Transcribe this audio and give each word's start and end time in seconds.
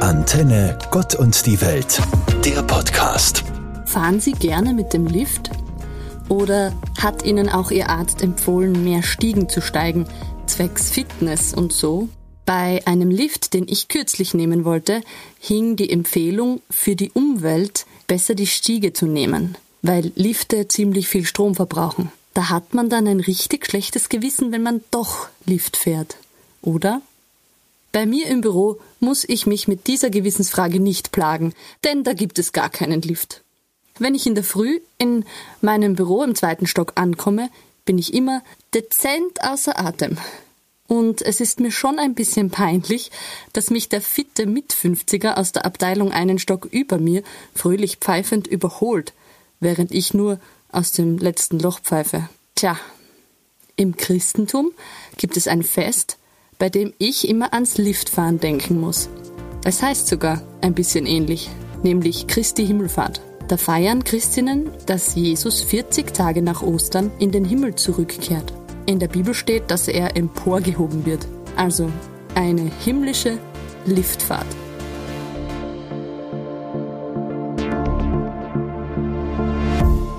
Antenne 0.00 0.78
Gott 0.90 1.14
und 1.14 1.46
die 1.46 1.60
Welt, 1.60 2.00
der 2.44 2.62
Podcast. 2.62 3.44
Fahren 3.86 4.20
Sie 4.20 4.32
gerne 4.32 4.74
mit 4.74 4.92
dem 4.92 5.06
Lift? 5.06 5.50
Oder 6.28 6.72
hat 6.98 7.24
Ihnen 7.24 7.48
auch 7.48 7.70
Ihr 7.70 7.88
Arzt 7.88 8.22
empfohlen, 8.22 8.84
mehr 8.84 9.02
Stiegen 9.02 9.48
zu 9.48 9.60
steigen, 9.60 10.06
zwecks 10.46 10.90
Fitness 10.90 11.54
und 11.54 11.72
so? 11.72 12.08
Bei 12.44 12.82
einem 12.86 13.10
Lift, 13.10 13.54
den 13.54 13.66
ich 13.68 13.88
kürzlich 13.88 14.34
nehmen 14.34 14.64
wollte, 14.64 15.00
hing 15.40 15.76
die 15.76 15.90
Empfehlung, 15.90 16.60
für 16.70 16.96
die 16.96 17.10
Umwelt 17.12 17.86
besser 18.06 18.34
die 18.34 18.46
Stiege 18.46 18.92
zu 18.92 19.06
nehmen, 19.06 19.56
weil 19.82 20.12
Lifte 20.16 20.68
ziemlich 20.68 21.08
viel 21.08 21.24
Strom 21.24 21.54
verbrauchen. 21.54 22.12
Da 22.34 22.50
hat 22.50 22.74
man 22.74 22.90
dann 22.90 23.06
ein 23.06 23.20
richtig 23.20 23.66
schlechtes 23.66 24.08
Gewissen, 24.08 24.52
wenn 24.52 24.62
man 24.62 24.82
doch 24.90 25.28
Lift 25.46 25.76
fährt, 25.76 26.16
oder? 26.62 27.00
Bei 27.94 28.06
mir 28.06 28.26
im 28.26 28.40
Büro 28.40 28.80
muss 28.98 29.22
ich 29.22 29.46
mich 29.46 29.68
mit 29.68 29.86
dieser 29.86 30.10
Gewissensfrage 30.10 30.80
nicht 30.80 31.12
plagen, 31.12 31.54
denn 31.84 32.02
da 32.02 32.12
gibt 32.12 32.40
es 32.40 32.52
gar 32.52 32.68
keinen 32.68 33.02
Lift. 33.02 33.44
Wenn 34.00 34.16
ich 34.16 34.26
in 34.26 34.34
der 34.34 34.42
Früh 34.42 34.80
in 34.98 35.24
meinem 35.60 35.94
Büro 35.94 36.24
im 36.24 36.34
zweiten 36.34 36.66
Stock 36.66 36.94
ankomme, 36.96 37.50
bin 37.84 37.96
ich 37.96 38.12
immer 38.12 38.42
dezent 38.74 39.44
außer 39.44 39.78
Atem. 39.78 40.18
Und 40.88 41.22
es 41.22 41.38
ist 41.40 41.60
mir 41.60 41.70
schon 41.70 42.00
ein 42.00 42.16
bisschen 42.16 42.50
peinlich, 42.50 43.12
dass 43.52 43.70
mich 43.70 43.88
der 43.88 44.00
fitte 44.00 44.46
Mit-50er 44.46 45.34
aus 45.34 45.52
der 45.52 45.64
Abteilung 45.64 46.10
einen 46.10 46.40
Stock 46.40 46.66
über 46.72 46.98
mir 46.98 47.22
fröhlich 47.54 47.98
pfeifend 47.98 48.48
überholt, 48.48 49.12
während 49.60 49.92
ich 49.92 50.14
nur 50.14 50.40
aus 50.72 50.90
dem 50.90 51.18
letzten 51.18 51.60
Loch 51.60 51.78
pfeife. 51.78 52.28
Tja, 52.56 52.76
im 53.76 53.96
Christentum 53.96 54.72
gibt 55.16 55.36
es 55.36 55.46
ein 55.46 55.62
Fest, 55.62 56.18
bei 56.64 56.70
dem 56.70 56.94
ich 56.96 57.28
immer 57.28 57.52
ans 57.52 57.76
Liftfahren 57.76 58.40
denken 58.40 58.80
muss. 58.80 59.10
Es 59.66 59.82
heißt 59.82 60.06
sogar 60.06 60.40
ein 60.62 60.72
bisschen 60.72 61.04
ähnlich, 61.04 61.50
nämlich 61.82 62.26
Christi 62.26 62.66
Himmelfahrt. 62.66 63.20
Da 63.48 63.58
feiern 63.58 64.02
Christinnen, 64.02 64.70
dass 64.86 65.14
Jesus 65.14 65.60
40 65.60 66.14
Tage 66.14 66.40
nach 66.40 66.62
Ostern 66.62 67.10
in 67.18 67.32
den 67.32 67.44
Himmel 67.44 67.74
zurückkehrt. 67.74 68.54
In 68.86 68.98
der 68.98 69.08
Bibel 69.08 69.34
steht, 69.34 69.70
dass 69.70 69.88
er 69.88 70.16
emporgehoben 70.16 71.04
wird. 71.04 71.26
Also 71.54 71.90
eine 72.34 72.70
himmlische 72.82 73.36
Liftfahrt. 73.84 74.46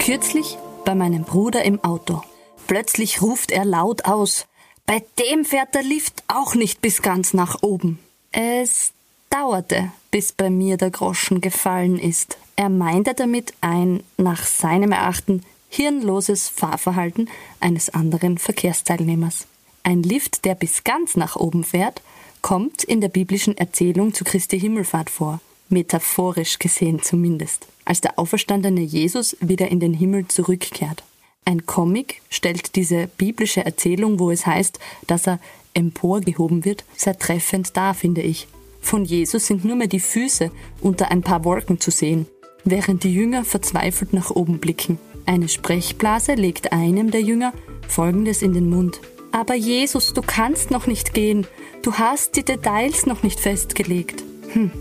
Kürzlich 0.00 0.58
bei 0.84 0.94
meinem 0.94 1.24
Bruder 1.24 1.64
im 1.64 1.82
Auto. 1.82 2.20
Plötzlich 2.66 3.22
ruft 3.22 3.52
er 3.52 3.64
laut 3.64 4.04
aus, 4.04 4.46
bei 4.86 5.04
dem 5.18 5.44
fährt 5.44 5.74
der 5.74 5.82
Lift 5.82 6.22
auch 6.28 6.54
nicht 6.54 6.80
bis 6.80 7.02
ganz 7.02 7.34
nach 7.34 7.62
oben. 7.62 7.98
Es 8.32 8.92
dauerte, 9.30 9.90
bis 10.10 10.32
bei 10.32 10.50
mir 10.50 10.76
der 10.76 10.90
Groschen 10.90 11.40
gefallen 11.40 11.98
ist. 11.98 12.38
Er 12.54 12.68
meinte 12.68 13.14
damit 13.14 13.52
ein 13.60 14.02
nach 14.16 14.44
seinem 14.44 14.92
Erachten 14.92 15.42
hirnloses 15.68 16.48
Fahrverhalten 16.48 17.28
eines 17.60 17.90
anderen 17.90 18.38
Verkehrsteilnehmers. 18.38 19.46
Ein 19.82 20.02
Lift, 20.02 20.44
der 20.44 20.54
bis 20.54 20.84
ganz 20.84 21.16
nach 21.16 21.36
oben 21.36 21.64
fährt, 21.64 22.00
kommt 22.40 22.84
in 22.84 23.00
der 23.00 23.08
biblischen 23.08 23.56
Erzählung 23.56 24.14
zu 24.14 24.24
Christi 24.24 24.58
Himmelfahrt 24.58 25.10
vor, 25.10 25.40
metaphorisch 25.68 26.58
gesehen 26.58 27.02
zumindest, 27.02 27.66
als 27.84 28.00
der 28.00 28.18
auferstandene 28.18 28.80
Jesus 28.80 29.36
wieder 29.40 29.68
in 29.68 29.80
den 29.80 29.94
Himmel 29.94 30.28
zurückkehrt. 30.28 31.02
Ein 31.48 31.64
Comic 31.64 32.22
stellt 32.28 32.74
diese 32.74 33.06
biblische 33.06 33.64
Erzählung, 33.64 34.18
wo 34.18 34.32
es 34.32 34.46
heißt, 34.46 34.80
dass 35.06 35.28
er 35.28 35.38
emporgehoben 35.74 36.64
wird, 36.64 36.84
sehr 36.96 37.16
treffend 37.16 37.76
dar, 37.76 37.94
finde 37.94 38.20
ich. 38.20 38.48
Von 38.80 39.04
Jesus 39.04 39.46
sind 39.46 39.64
nur 39.64 39.76
mehr 39.76 39.86
die 39.86 40.00
Füße 40.00 40.50
unter 40.80 41.12
ein 41.12 41.22
paar 41.22 41.44
Wolken 41.44 41.78
zu 41.78 41.92
sehen, 41.92 42.26
während 42.64 43.04
die 43.04 43.14
Jünger 43.14 43.44
verzweifelt 43.44 44.12
nach 44.12 44.30
oben 44.30 44.58
blicken. 44.58 44.98
Eine 45.24 45.48
Sprechblase 45.48 46.34
legt 46.34 46.72
einem 46.72 47.12
der 47.12 47.22
Jünger 47.22 47.52
Folgendes 47.86 48.42
in 48.42 48.52
den 48.52 48.68
Mund. 48.68 49.00
Aber 49.30 49.54
Jesus, 49.54 50.14
du 50.14 50.22
kannst 50.22 50.72
noch 50.72 50.88
nicht 50.88 51.14
gehen. 51.14 51.46
Du 51.82 51.92
hast 51.94 52.34
die 52.36 52.44
Details 52.44 53.06
noch 53.06 53.22
nicht 53.22 53.38
festgelegt. 53.38 54.24
Hm. 54.52 54.72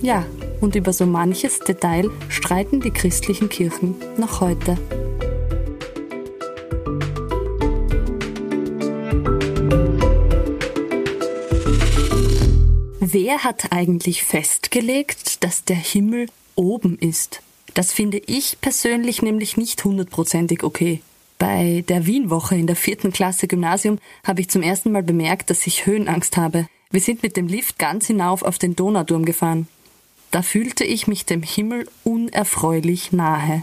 Ja, 0.00 0.24
und 0.62 0.74
über 0.74 0.94
so 0.94 1.04
manches 1.04 1.58
Detail 1.58 2.10
streiten 2.30 2.80
die 2.80 2.92
christlichen 2.92 3.50
Kirchen 3.50 3.94
noch 4.16 4.40
heute. 4.40 4.78
Wer 13.14 13.44
hat 13.44 13.70
eigentlich 13.70 14.24
festgelegt, 14.24 15.44
dass 15.44 15.62
der 15.62 15.76
Himmel 15.76 16.26
oben 16.56 16.98
ist? 16.98 17.42
Das 17.74 17.92
finde 17.92 18.18
ich 18.18 18.60
persönlich 18.60 19.22
nämlich 19.22 19.56
nicht 19.56 19.84
hundertprozentig 19.84 20.64
okay. 20.64 21.00
Bei 21.38 21.84
der 21.86 22.06
Wienwoche 22.06 22.56
in 22.56 22.66
der 22.66 22.74
vierten 22.74 23.12
Klasse 23.12 23.46
Gymnasium 23.46 24.00
habe 24.26 24.40
ich 24.40 24.50
zum 24.50 24.62
ersten 24.62 24.90
Mal 24.90 25.04
bemerkt, 25.04 25.48
dass 25.48 25.64
ich 25.64 25.86
Höhenangst 25.86 26.36
habe. 26.36 26.66
Wir 26.90 27.00
sind 27.00 27.22
mit 27.22 27.36
dem 27.36 27.46
Lift 27.46 27.78
ganz 27.78 28.08
hinauf 28.08 28.42
auf 28.42 28.58
den 28.58 28.74
Donauturm 28.74 29.24
gefahren. 29.24 29.68
Da 30.32 30.42
fühlte 30.42 30.82
ich 30.82 31.06
mich 31.06 31.24
dem 31.24 31.44
Himmel 31.44 31.88
unerfreulich 32.02 33.12
nahe. 33.12 33.62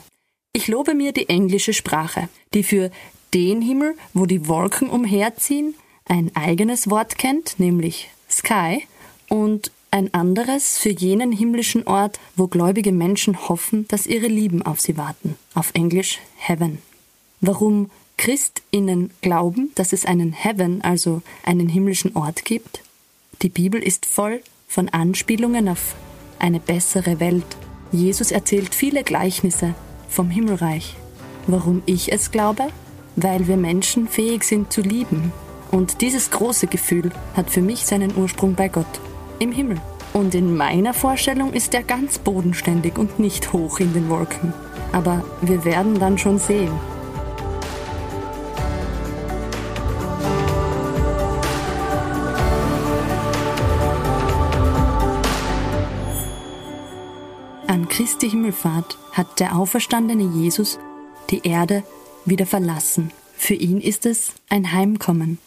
Ich 0.53 0.69
lobe 0.69 0.95
mir 0.95 1.11
die 1.11 1.27
englische 1.27 1.73
Sprache, 1.73 2.29
die 2.53 2.63
für 2.63 2.89
den 3.33 3.61
Himmel, 3.61 3.97
wo 4.13 4.25
die 4.25 4.47
Wolken 4.47 4.89
umherziehen, 4.89 5.75
ein 6.05 6.33
eigenes 6.37 6.89
Wort 6.89 7.17
kennt, 7.17 7.59
nämlich 7.59 8.07
Sky, 8.29 8.87
und 9.31 9.71
ein 9.91 10.13
anderes 10.13 10.77
für 10.77 10.89
jenen 10.89 11.31
himmlischen 11.31 11.87
Ort, 11.87 12.19
wo 12.35 12.47
gläubige 12.47 12.91
Menschen 12.91 13.47
hoffen, 13.47 13.87
dass 13.87 14.05
ihre 14.05 14.27
Lieben 14.27 14.61
auf 14.61 14.81
sie 14.81 14.97
warten. 14.97 15.37
Auf 15.53 15.71
Englisch 15.73 16.19
Heaven. 16.35 16.79
Warum 17.39 17.89
Christinnen 18.17 19.11
glauben, 19.21 19.71
dass 19.75 19.93
es 19.93 20.05
einen 20.05 20.33
Heaven, 20.33 20.81
also 20.81 21.21
einen 21.45 21.69
himmlischen 21.69 22.15
Ort 22.15 22.43
gibt? 22.43 22.83
Die 23.41 23.49
Bibel 23.49 23.81
ist 23.81 24.05
voll 24.05 24.41
von 24.67 24.89
Anspielungen 24.89 25.69
auf 25.69 25.95
eine 26.37 26.59
bessere 26.59 27.21
Welt. 27.21 27.45
Jesus 27.93 28.31
erzählt 28.31 28.75
viele 28.75 29.03
Gleichnisse 29.03 29.75
vom 30.09 30.29
Himmelreich. 30.29 30.95
Warum 31.47 31.83
ich 31.85 32.11
es 32.11 32.31
glaube? 32.31 32.67
Weil 33.15 33.47
wir 33.47 33.57
Menschen 33.57 34.09
fähig 34.09 34.43
sind 34.43 34.73
zu 34.73 34.81
lieben. 34.81 35.31
Und 35.71 36.01
dieses 36.01 36.31
große 36.31 36.67
Gefühl 36.67 37.11
hat 37.33 37.49
für 37.49 37.61
mich 37.61 37.85
seinen 37.85 38.15
Ursprung 38.17 38.55
bei 38.55 38.67
Gott 38.67 38.99
im 39.41 39.51
Himmel. 39.51 39.81
Und 40.13 40.35
in 40.35 40.55
meiner 40.55 40.93
Vorstellung 40.93 41.53
ist 41.53 41.73
er 41.73 41.83
ganz 41.83 42.19
bodenständig 42.19 42.97
und 42.97 43.19
nicht 43.19 43.53
hoch 43.53 43.79
in 43.79 43.93
den 43.93 44.07
Wolken. 44.09 44.53
Aber 44.91 45.23
wir 45.41 45.65
werden 45.65 45.99
dann 45.99 46.17
schon 46.17 46.37
sehen. 46.37 46.71
An 57.67 57.87
Christi 57.87 58.29
Himmelfahrt 58.29 58.97
hat 59.13 59.39
der 59.39 59.55
auferstandene 59.55 60.23
Jesus 60.23 60.77
die 61.29 61.47
Erde 61.47 61.83
wieder 62.25 62.45
verlassen. 62.45 63.11
Für 63.37 63.55
ihn 63.55 63.81
ist 63.81 64.05
es 64.05 64.33
ein 64.49 64.73
Heimkommen. 64.73 65.39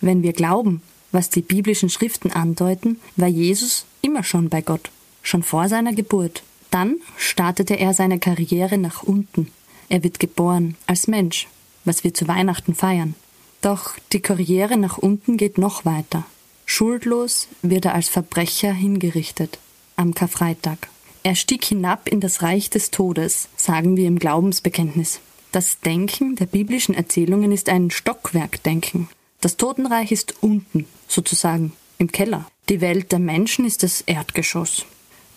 Wenn 0.00 0.22
wir 0.22 0.32
glauben, 0.32 0.82
was 1.12 1.30
die 1.30 1.42
biblischen 1.42 1.90
Schriften 1.90 2.32
andeuten, 2.32 3.00
war 3.16 3.28
Jesus 3.28 3.84
immer 4.02 4.24
schon 4.24 4.48
bei 4.48 4.62
Gott, 4.62 4.90
schon 5.22 5.42
vor 5.42 5.68
seiner 5.68 5.92
Geburt. 5.92 6.42
Dann 6.70 6.96
startete 7.16 7.74
er 7.74 7.94
seine 7.94 8.18
Karriere 8.18 8.78
nach 8.78 9.02
unten. 9.02 9.50
Er 9.88 10.04
wird 10.04 10.20
geboren 10.20 10.76
als 10.86 11.08
Mensch, 11.08 11.48
was 11.84 12.04
wir 12.04 12.14
zu 12.14 12.28
Weihnachten 12.28 12.74
feiern. 12.74 13.14
Doch 13.60 13.94
die 14.12 14.20
Karriere 14.20 14.76
nach 14.76 14.98
unten 14.98 15.36
geht 15.36 15.58
noch 15.58 15.84
weiter. 15.84 16.24
Schuldlos 16.64 17.48
wird 17.62 17.86
er 17.86 17.94
als 17.94 18.08
Verbrecher 18.08 18.72
hingerichtet 18.72 19.58
am 19.96 20.14
Karfreitag. 20.14 20.88
Er 21.22 21.34
stieg 21.34 21.64
hinab 21.64 22.08
in 22.08 22.20
das 22.20 22.42
Reich 22.42 22.70
des 22.70 22.90
Todes, 22.90 23.48
sagen 23.56 23.96
wir 23.96 24.06
im 24.06 24.18
Glaubensbekenntnis. 24.18 25.20
Das 25.52 25.80
Denken 25.80 26.36
der 26.36 26.46
biblischen 26.46 26.94
Erzählungen 26.94 27.52
ist 27.52 27.68
ein 27.68 27.90
Stockwerkdenken. 27.90 29.08
Das 29.40 29.56
Totenreich 29.56 30.12
ist 30.12 30.34
unten, 30.42 30.84
sozusagen 31.08 31.72
im 31.96 32.12
Keller. 32.12 32.46
Die 32.68 32.82
Welt 32.82 33.10
der 33.10 33.18
Menschen 33.18 33.64
ist 33.64 33.82
das 33.82 34.02
Erdgeschoss. 34.02 34.84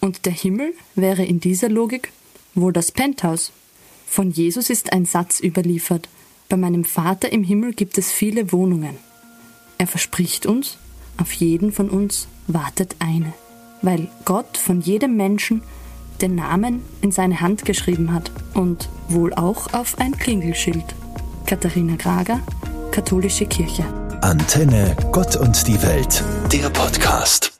Und 0.02 0.26
der 0.26 0.34
Himmel 0.34 0.74
wäre 0.96 1.24
in 1.24 1.40
dieser 1.40 1.70
Logik 1.70 2.12
wohl 2.54 2.74
das 2.74 2.92
Penthouse. 2.92 3.54
Von 4.06 4.32
Jesus 4.32 4.70
ist 4.70 4.92
ein 4.92 5.06
Satz 5.06 5.40
überliefert. 5.40 6.10
Bei 6.50 6.58
meinem 6.58 6.84
Vater 6.84 7.32
im 7.32 7.44
Himmel 7.44 7.74
gibt 7.74 7.98
es 7.98 8.12
viele 8.12 8.52
Wohnungen. 8.52 8.98
Er 9.78 9.88
verspricht 9.88 10.46
uns, 10.46 10.78
auf 11.18 11.32
jeden 11.32 11.72
von 11.72 11.90
uns 11.90 12.28
wartet 12.48 12.98
eine, 13.00 13.34
weil 13.82 14.10
Gott 14.26 14.58
von 14.58 14.82
jedem 14.82 15.16
Menschen 15.16 15.64
den 16.22 16.36
Namen 16.36 16.82
in 17.02 17.12
seine 17.12 17.40
Hand 17.40 17.64
geschrieben 17.64 18.14
hat 18.14 18.32
und 18.54 18.90
wohl 19.08 19.34
auch 19.34 19.74
auf 19.74 19.98
ein 19.98 20.18
Klingelschild. 20.18 20.86
Katharina 21.46 21.96
Grager, 21.96 22.42
Katholische 22.94 23.48
Kirche. 23.48 23.84
Antenne 24.22 24.96
Gott 25.12 25.36
und 25.36 25.68
die 25.68 25.82
Welt, 25.82 26.24
der 26.52 26.70
Podcast. 26.70 27.53